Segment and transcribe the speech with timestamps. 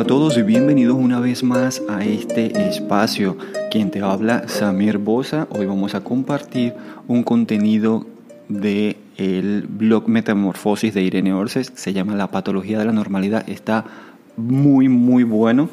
[0.00, 3.36] A todos y bienvenidos una vez más a este espacio.
[3.70, 5.46] Quien te habla, Samir Bosa.
[5.50, 6.72] Hoy vamos a compartir
[7.06, 8.06] un contenido
[8.48, 11.70] de el blog Metamorfosis de Irene Orces.
[11.74, 13.46] Se llama La patología de la normalidad.
[13.46, 13.84] Está
[14.38, 15.68] muy, muy bueno.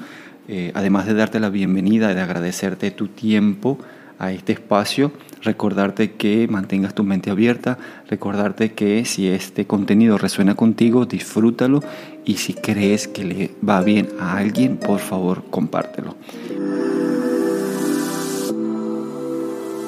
[0.49, 3.77] Eh, además de darte la bienvenida, de agradecerte tu tiempo
[4.19, 7.77] a este espacio, recordarte que mantengas tu mente abierta,
[8.09, 11.81] recordarte que si este contenido resuena contigo, disfrútalo
[12.25, 16.15] y si crees que le va bien a alguien, por favor, compártelo.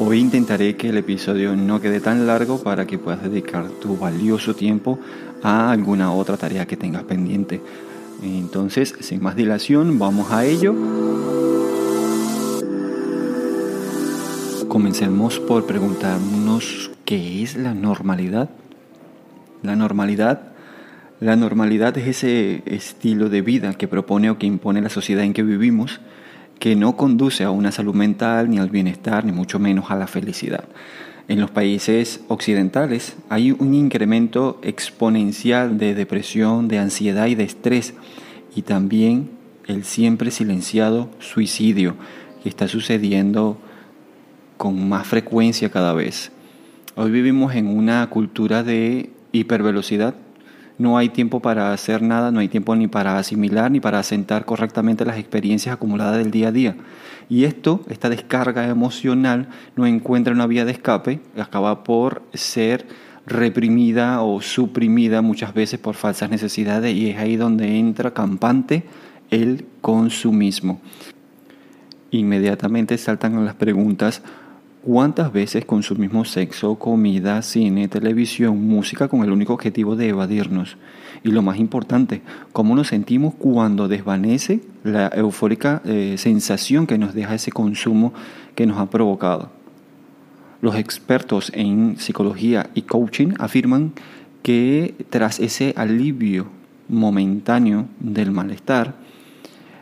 [0.02, 4.55] Hoy intentaré que el episodio no quede tan largo para que puedas dedicar tu valioso
[4.55, 4.98] tiempo
[5.43, 7.62] a alguna otra tarea que tengas pendiente.
[8.23, 10.73] Entonces, sin más dilación, vamos a ello.
[14.79, 18.49] Comencemos por preguntarnos qué es la normalidad.
[19.62, 20.54] La normalidad,
[21.20, 25.34] la normalidad es ese estilo de vida que propone o que impone la sociedad en
[25.34, 25.99] que vivimos,
[26.59, 30.07] que no conduce a una salud mental, ni al bienestar, ni mucho menos a la
[30.07, 30.63] felicidad.
[31.27, 37.95] En los países occidentales hay un incremento exponencial de depresión, de ansiedad y de estrés,
[38.55, 39.29] y también
[39.67, 41.95] el siempre silenciado suicidio
[42.41, 43.57] que está sucediendo
[44.60, 46.34] con más frecuencia cada vez.
[46.96, 50.16] Hoy vivimos en una cultura de hipervelocidad.
[50.77, 54.43] No hay tiempo para hacer nada, no hay tiempo ni para asimilar ni para asentar
[54.43, 56.76] correctamente las experiencias acumuladas del día a día.
[57.29, 62.85] Y esto, esta descarga emocional, no encuentra una vía de escape, acaba por ser
[63.26, 68.84] reprimida o suprimida muchas veces por falsas necesidades y es ahí donde entra campante
[69.31, 70.81] el consumismo.
[72.12, 74.22] Inmediatamente saltan las preguntas
[74.91, 80.78] ¿Cuántas veces consumimos sexo, comida, cine, televisión, música con el único objetivo de evadirnos?
[81.23, 82.23] Y lo más importante,
[82.53, 88.16] ¿cómo nos sentimos cuando desvanece la eufórica eh, sensación que nos deja ese consumo
[88.55, 89.51] que nos ha provocado?
[90.59, 93.94] Los expertos en psicología y coaching afirman
[94.41, 96.47] que tras ese alivio
[96.88, 98.95] momentáneo del malestar,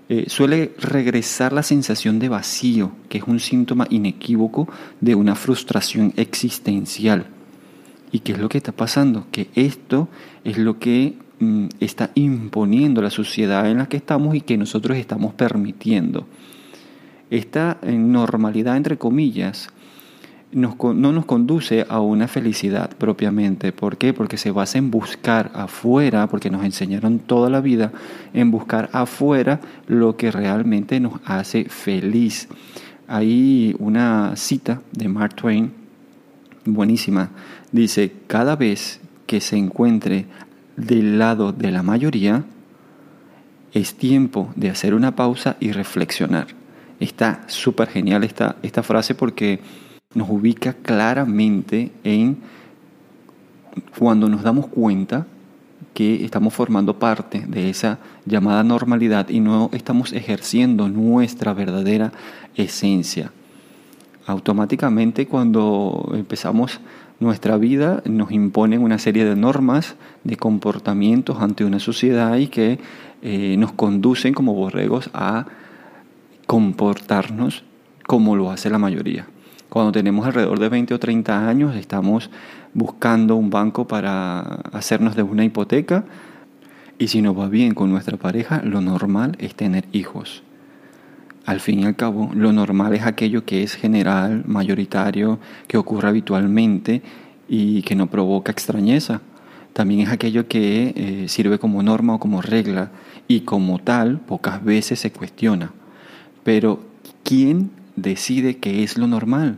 [0.10, 4.70] eh, suele regresar la sensación de vacío, que es un síntoma inequívoco
[5.02, 7.28] de una frustración existencial.
[8.12, 9.28] ¿Y qué es lo que está pasando?
[9.32, 10.08] Que esto
[10.46, 14.98] es lo que mm, está imponiendo la sociedad en la que estamos y que nosotros
[14.98, 16.26] estamos permitiendo.
[17.30, 19.70] Esta eh, normalidad, entre comillas,
[20.52, 23.72] no nos conduce a una felicidad propiamente.
[23.72, 24.14] ¿Por qué?
[24.14, 27.92] Porque se basa en buscar afuera, porque nos enseñaron toda la vida
[28.34, 32.48] en buscar afuera lo que realmente nos hace feliz.
[33.08, 35.72] Hay una cita de Mark Twain
[36.66, 37.30] buenísima.
[37.72, 40.26] Dice, cada vez que se encuentre
[40.78, 42.44] del lado de la mayoría,
[43.74, 46.48] es tiempo de hacer una pausa y reflexionar.
[47.00, 49.60] Está súper genial esta, esta frase porque
[50.18, 52.38] nos ubica claramente en
[53.98, 55.28] cuando nos damos cuenta
[55.94, 62.14] que estamos formando parte de esa llamada normalidad y no estamos ejerciendo nuestra verdadera
[62.56, 63.32] esencia.
[64.26, 66.80] Automáticamente cuando empezamos
[67.20, 72.80] nuestra vida nos imponen una serie de normas, de comportamientos ante una sociedad y que
[73.22, 75.46] eh, nos conducen como borregos a
[76.48, 77.64] comportarnos
[78.08, 79.28] como lo hace la mayoría.
[79.70, 82.30] Cuando tenemos alrededor de 20 o 30 años, estamos
[82.74, 84.40] buscando un banco para
[84.72, 86.06] hacernos de una hipoteca
[87.00, 90.42] y si nos va bien con nuestra pareja, lo normal es tener hijos.
[91.46, 96.10] Al fin y al cabo, lo normal es aquello que es general, mayoritario, que ocurre
[96.10, 97.02] habitualmente
[97.48, 99.22] y que no provoca extrañeza.
[99.74, 102.90] También es aquello que eh, sirve como norma o como regla
[103.28, 105.72] y como tal pocas veces se cuestiona.
[106.44, 106.80] Pero,
[107.24, 109.58] ¿quién decide qué es lo normal,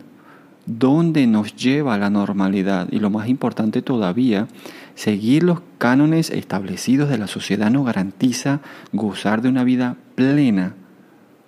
[0.66, 4.48] dónde nos lleva la normalidad y lo más importante todavía,
[4.96, 8.62] seguir los cánones establecidos de la sociedad no garantiza
[8.92, 10.74] gozar de una vida plena.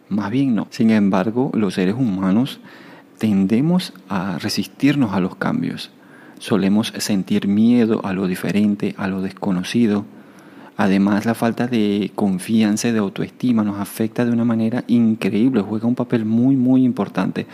[0.09, 0.67] Más bien no.
[0.69, 2.59] Sin embargo, los seres humanos
[3.17, 5.91] tendemos a resistirnos a los cambios.
[6.39, 10.05] Solemos sentir miedo a lo diferente, a lo desconocido
[10.81, 15.85] Además, la falta de confianza y de autoestima nos afecta de una manera increíble, juega
[15.85, 17.45] un papel muy, muy importante.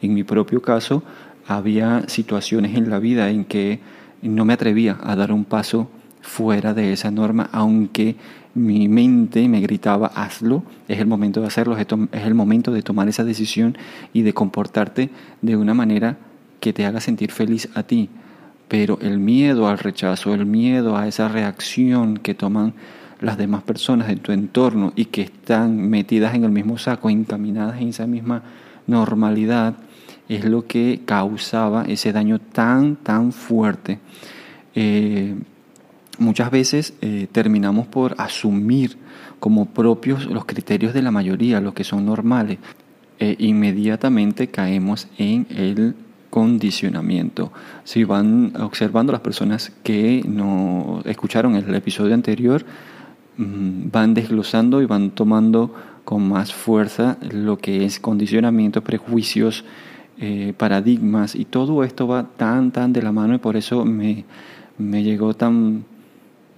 [0.00, 1.02] En mi propio caso,
[1.48, 3.80] había situaciones en la vida en que
[4.22, 5.90] no me atrevía a dar un paso
[6.20, 8.14] fuera de esa norma, aunque
[8.54, 13.08] mi mente me gritaba, hazlo, es el momento de hacerlo, es el momento de tomar
[13.08, 13.76] esa decisión
[14.12, 15.10] y de comportarte
[15.42, 16.18] de una manera
[16.60, 18.10] que te haga sentir feliz a ti
[18.68, 22.74] pero el miedo al rechazo, el miedo a esa reacción que toman
[23.20, 27.80] las demás personas de tu entorno y que están metidas en el mismo saco, encaminadas
[27.80, 28.42] en esa misma
[28.86, 29.74] normalidad,
[30.28, 34.00] es lo que causaba ese daño tan, tan fuerte.
[34.74, 35.36] Eh,
[36.18, 38.98] muchas veces eh, terminamos por asumir
[39.38, 42.58] como propios los criterios de la mayoría, los que son normales.
[43.18, 45.94] E inmediatamente caemos en el
[46.36, 47.50] condicionamiento.
[47.84, 52.62] Si van observando las personas que no escucharon el episodio anterior,
[53.38, 55.74] mm, van desglosando y van tomando
[56.04, 59.64] con más fuerza lo que es condicionamiento, prejuicios,
[60.18, 64.26] eh, paradigmas y todo esto va tan, tan de la mano y por eso me,
[64.76, 65.86] me llegó tan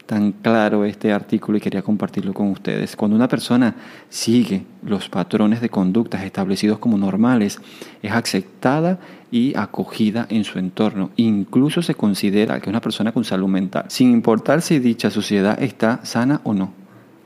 [0.08, 2.96] tan claro este artículo y quería compartirlo con ustedes.
[2.96, 3.74] Cuando una persona
[4.08, 7.60] sigue los patrones de conductas establecidos como normales,
[8.02, 8.98] es aceptada
[9.30, 11.10] y acogida en su entorno.
[11.16, 16.00] Incluso se considera que una persona con salud mental, sin importar si dicha sociedad está
[16.04, 16.72] sana o no.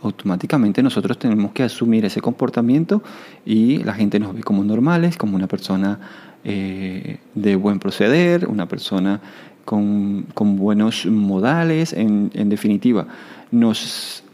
[0.03, 3.01] Automáticamente nosotros tenemos que asumir ese comportamiento
[3.47, 6.01] y la gente nos ve como normales, como una persona
[6.43, 9.21] eh, de buen proceder, una persona
[9.65, 10.27] con,
[10.57, 13.07] buenos modales, en, definitiva,
[13.51, 14.25] nos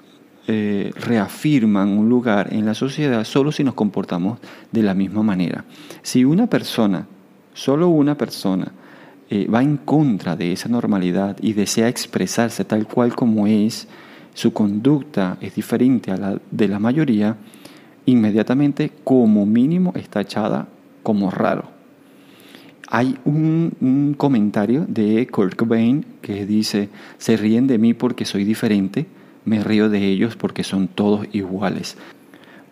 [0.46, 4.38] eh, reafirman un lugar en la sociedad solo si nos comportamos
[4.72, 5.64] de la misma manera.
[6.02, 7.06] Si una persona,
[7.54, 8.72] solo una persona,
[9.30, 13.86] eh, va en contra de esa normalidad y desea expresarse tal cual como es,
[14.32, 17.36] su conducta es diferente a la de la mayoría,
[18.06, 20.69] inmediatamente como mínimo está echada
[21.02, 21.77] como raro.
[22.90, 26.88] Hay un, comentario de Kurt Cobain que dice,
[27.19, 29.06] se ríen de mí porque soy diferente,
[29.44, 31.99] me río de ellos porque son todos iguales.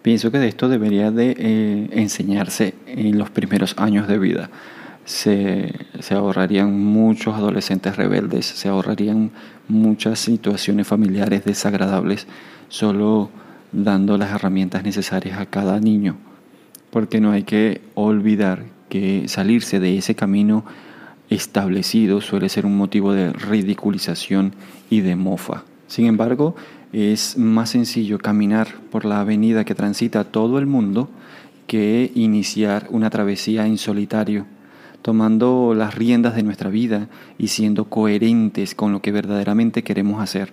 [0.01, 4.49] Pienso que de esto debería de eh, enseñarse en los primeros años de vida.
[5.05, 9.31] Se, se, ahorrarían muchos adolescentes rebeldes, se ahorrarían
[9.69, 12.27] muchas situaciones familiares desagradables
[12.69, 13.31] solo
[13.71, 16.17] dando las herramientas necesarias a cada niño.
[16.91, 20.65] Porque no hay que olvidar que salirse de ese camino
[21.31, 24.55] establecido suele ser un motivo de ridiculización
[24.91, 25.65] y de mofa.
[25.89, 26.55] Sin embargo,
[26.93, 31.09] es más sencillo caminar por la avenida que transita todo el mundo
[31.67, 34.47] que iniciar una travesía en solitario,
[35.03, 37.09] tomando las riendas de nuestra vida
[37.39, 40.53] y siendo coherentes con lo que verdaderamente queremos hacer.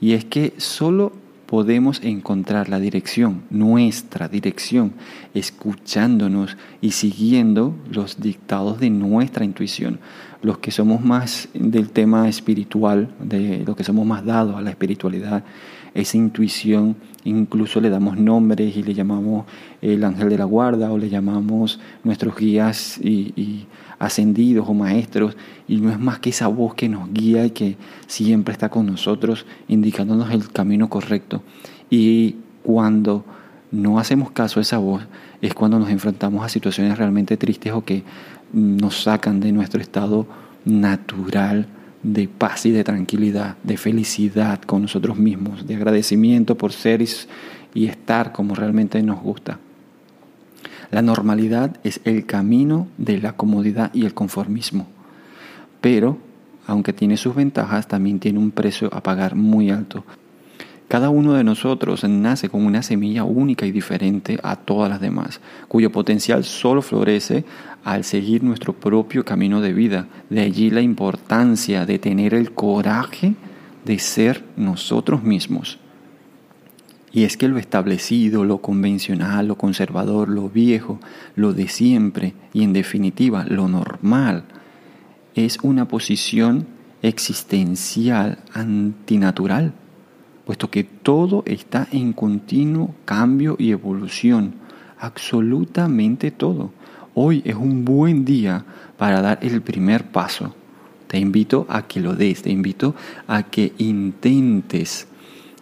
[0.00, 1.12] Y es que solo
[1.54, 4.94] podemos encontrar la dirección, nuestra dirección,
[5.34, 10.00] escuchándonos y siguiendo los dictados de nuestra intuición.
[10.42, 14.70] Los que somos más del tema espiritual, de los que somos más dados a la
[14.70, 15.44] espiritualidad,
[15.94, 19.46] esa intuición incluso le damos nombres y le llamamos
[19.80, 23.66] el ángel de la guarda o le llamamos nuestros guías y,
[23.98, 25.36] ascendidos o maestros.
[25.66, 27.76] Y no es más que esa voz que nos guía y que
[28.06, 31.42] siempre está con nosotros indicándonos el camino correcto.
[31.90, 33.24] Y cuando
[33.70, 35.02] no hacemos caso a esa voz
[35.40, 38.04] es cuando nos enfrentamos a situaciones realmente tristes o que
[38.52, 40.26] nos sacan de nuestro estado
[40.64, 41.66] natural
[42.04, 47.02] de paz y de tranquilidad, de felicidad con nosotros mismos, de agradecimiento por ser
[47.74, 49.58] y estar como realmente nos gusta.
[50.90, 54.86] La normalidad es el camino de la comodidad y el conformismo,
[55.80, 56.18] pero
[56.66, 60.04] aunque tiene sus ventajas, también tiene un precio a pagar muy alto.
[60.88, 65.40] Cada uno de nosotros nace con una semilla única y diferente a todas las demás,
[65.66, 67.44] cuyo potencial solo florece
[67.84, 70.08] al seguir nuestro propio camino de vida.
[70.30, 73.34] De allí la importancia de tener el coraje
[73.84, 75.78] de ser nosotros mismos.
[77.12, 80.98] Y es que lo establecido, lo convencional, lo conservador, lo viejo,
[81.36, 84.44] lo de siempre y en definitiva lo normal
[85.34, 86.66] es una posición
[87.02, 89.74] existencial antinatural
[90.44, 94.54] puesto que todo está en continuo cambio y evolución,
[94.98, 96.72] absolutamente todo.
[97.14, 98.64] Hoy es un buen día
[98.98, 100.54] para dar el primer paso.
[101.06, 102.94] Te invito a que lo des, te invito
[103.28, 105.06] a que intentes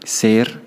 [0.03, 0.63] ser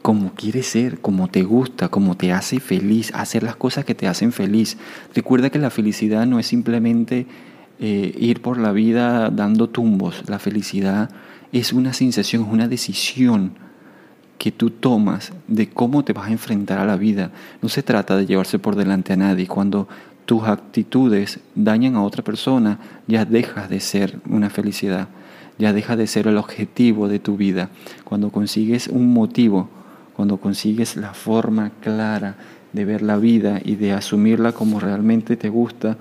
[0.00, 4.08] como quieres ser, como te gusta, como te hace feliz, hacer las cosas que te
[4.08, 4.76] hacen feliz.
[5.14, 7.26] Recuerda que la felicidad no es simplemente
[7.78, 11.10] eh, ir por la vida dando tumbos, la felicidad
[11.52, 13.52] es una sensación, es una decisión
[14.42, 17.30] que tú tomas de cómo te vas a enfrentar a la vida.
[17.62, 19.46] No se trata de llevarse por delante a nadie.
[19.46, 19.86] Cuando
[20.24, 25.06] tus actitudes dañan a otra persona, ya dejas de ser una felicidad,
[25.60, 27.70] ya deja de ser el objetivo de tu vida.
[28.02, 29.68] Cuando consigues un motivo,
[30.16, 32.34] cuando consigues la forma clara
[32.72, 35.98] de ver la vida y de asumirla como realmente te gusta,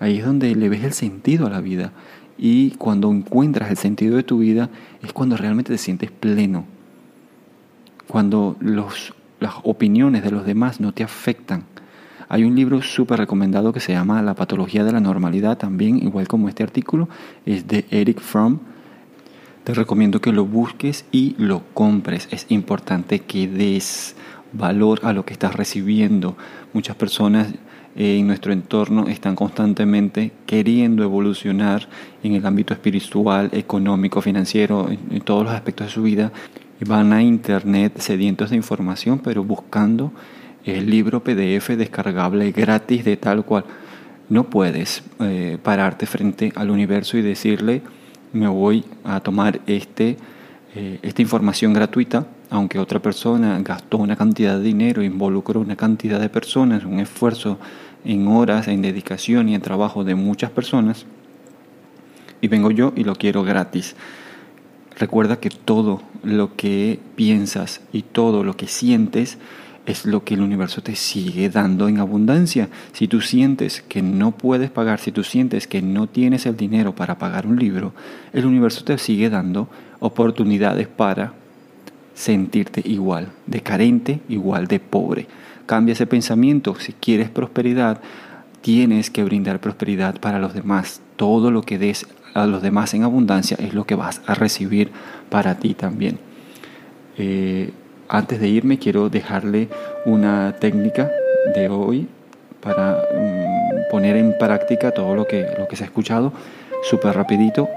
[0.00, 1.92] ahí es donde le ves el sentido a la vida.
[2.38, 4.68] Y cuando encuentras el sentido de tu vida
[5.00, 6.73] es cuando realmente te sientes pleno.
[8.08, 11.64] Cuando los, las opiniones de los demás no te afectan.
[12.28, 16.26] Hay un libro súper recomendado que se llama La patología de la normalidad, también, igual
[16.26, 17.08] como este artículo,
[17.44, 18.58] es de Eric Fromm.
[19.64, 22.28] Te recomiendo que lo busques y lo compres.
[22.30, 24.16] Es importante que des
[24.52, 26.36] valor a lo que estás recibiendo.
[26.72, 27.48] Muchas personas
[27.96, 31.88] eh, en nuestro entorno están constantemente queriendo evolucionar
[32.22, 36.32] en el ámbito espiritual, económico, financiero, en, todos los aspectos de su vida.
[36.80, 40.12] Van a internet sedientos de información, pero buscando
[40.64, 43.64] el libro PDF descargable gratis de tal cual.
[44.28, 47.82] No puedes eh, pararte frente al universo y decirle,
[48.32, 50.16] me voy a tomar este,
[50.74, 56.20] eh, esta información gratuita aunque otra persona gastó una cantidad de dinero, involucró una cantidad
[56.20, 57.58] de personas, un esfuerzo
[58.04, 61.04] en horas, en dedicación y en trabajo de muchas personas,
[62.40, 63.96] y vengo yo y lo quiero gratis.
[64.98, 69.38] Recuerda que todo lo que piensas y todo lo que sientes
[69.86, 72.68] es lo que el universo te sigue dando en abundancia.
[72.92, 76.94] Si tú sientes que no puedes pagar, si tú sientes que no tienes el dinero
[76.94, 77.92] para pagar un libro,
[78.32, 79.68] el universo te sigue dando
[80.00, 81.34] oportunidades para
[82.14, 85.26] sentirte igual de carente, igual de pobre.
[85.66, 86.76] Cambia ese pensamiento.
[86.78, 88.00] Si quieres prosperidad,
[88.60, 91.02] tienes que brindar prosperidad para los demás.
[91.16, 94.90] Todo lo que des a los demás en abundancia es lo que vas a recibir
[95.30, 96.18] para ti también.
[97.16, 97.70] Eh,
[98.08, 99.68] antes de irme, quiero dejarle
[100.04, 101.10] una técnica
[101.54, 102.08] de hoy
[102.60, 106.32] para mm, poner en práctica todo lo que, lo que se ha escuchado
[106.82, 107.68] súper rapidito.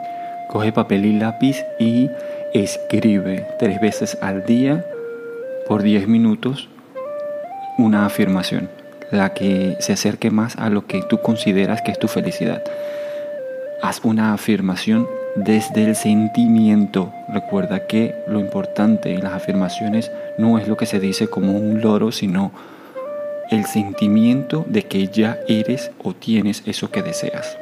[0.50, 2.10] Coge papel y lápiz y
[2.54, 4.86] Escribe tres veces al día
[5.68, 6.70] por 10 minutos
[7.78, 8.70] una afirmación,
[9.12, 12.64] la que se acerque más a lo que tú consideras que es tu felicidad.
[13.82, 17.14] Haz una afirmación desde el sentimiento.
[17.30, 21.80] Recuerda que lo importante en las afirmaciones no es lo que se dice como un
[21.82, 22.52] loro, sino
[23.52, 27.56] el sentimiento de que ya eres o tienes eso que deseas.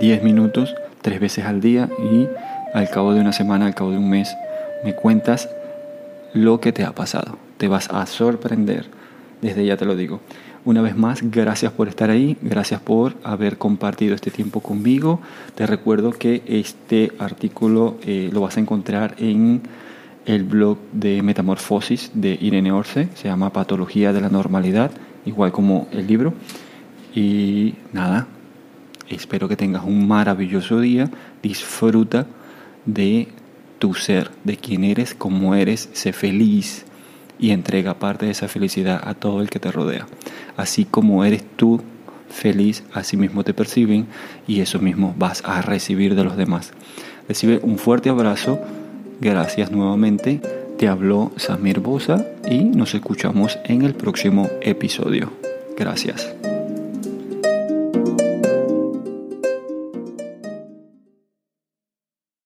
[0.00, 2.28] 10 minutos, tres veces al día y
[2.72, 4.34] al cabo de una semana, al cabo de un mes,
[4.84, 5.50] me cuentas
[6.32, 7.36] lo que te ha pasado.
[7.58, 8.86] Te vas a sorprender,
[9.42, 10.20] desde ya te lo digo.
[10.64, 15.20] Una vez más, gracias por estar ahí, gracias por haber compartido este tiempo conmigo.
[15.56, 19.62] Te recuerdo que este artículo eh, lo vas a encontrar en
[20.24, 24.92] el blog de Metamorfosis de Irene Orce, se llama Patología de la Normalidad,
[25.26, 26.32] igual como el libro.
[27.12, 28.28] Y nada,
[29.08, 31.10] espero que tengas un maravilloso día,
[31.42, 32.28] disfruta
[32.86, 33.26] de
[33.80, 36.84] tu ser, de quién eres, cómo eres, sé feliz
[37.42, 40.06] y entrega parte de esa felicidad a todo el que te rodea.
[40.56, 41.82] Así como eres tú
[42.30, 44.06] feliz, así mismo te perciben
[44.46, 46.72] y eso mismo vas a recibir de los demás.
[47.28, 48.60] Recibe un fuerte abrazo,
[49.20, 50.40] gracias nuevamente.
[50.78, 55.32] Te habló Samir Bosa y nos escuchamos en el próximo episodio.
[55.76, 56.32] Gracias.